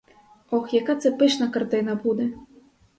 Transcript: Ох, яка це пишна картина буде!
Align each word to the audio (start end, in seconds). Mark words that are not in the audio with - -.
Ох, 0.49 0.73
яка 0.73 0.95
це 0.95 1.11
пишна 1.11 1.47
картина 1.47 1.95
буде! 1.95 2.33